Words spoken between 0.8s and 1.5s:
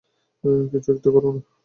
একটা করো না।